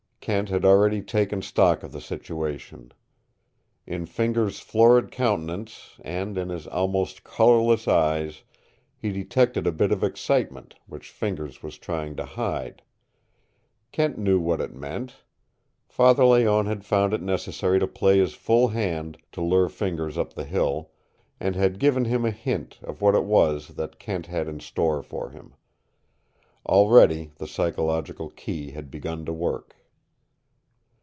Kent 0.23 0.49
had 0.49 0.63
already 0.63 1.01
taken 1.01 1.41
stock 1.41 1.81
of 1.81 1.91
the 1.91 1.99
situation. 1.99 2.91
In 3.87 4.05
Fingers' 4.05 4.59
florid 4.59 5.09
countenance 5.11 5.95
and 5.99 6.37
in 6.37 6.49
his 6.49 6.67
almost 6.67 7.23
colorless 7.23 7.87
eyes 7.87 8.43
he 8.95 9.11
detected 9.11 9.65
a 9.65 9.71
bit 9.71 9.91
of 9.91 10.03
excitement 10.03 10.75
which 10.85 11.09
Fingers 11.09 11.63
was 11.63 11.79
trying 11.79 12.15
to 12.17 12.25
hide. 12.25 12.83
Kent 13.91 14.19
knew 14.19 14.39
what 14.39 14.61
it 14.61 14.75
meant. 14.75 15.15
Father 15.89 16.23
Layonne 16.23 16.67
had 16.67 16.85
found 16.85 17.15
it 17.15 17.21
necessary 17.23 17.79
to 17.79 17.87
play 17.87 18.19
his 18.19 18.35
full 18.35 18.67
hand 18.67 19.17
to 19.31 19.41
lure 19.41 19.69
Fingers 19.69 20.19
up 20.19 20.33
the 20.33 20.45
hill, 20.45 20.91
and 21.39 21.55
had 21.55 21.79
given 21.79 22.05
him 22.05 22.25
a 22.25 22.29
hint 22.31 22.77
of 22.83 23.01
what 23.01 23.15
it 23.15 23.23
was 23.23 23.69
that 23.69 23.97
Kent 23.97 24.27
had 24.27 24.47
in 24.47 24.59
store 24.59 25.01
for 25.01 25.31
him. 25.31 25.55
Already 26.67 27.31
the 27.37 27.47
psychological 27.47 28.29
key 28.29 28.69
had 28.73 28.91
begun 28.91 29.25
to 29.25 29.33
work. 29.33 29.77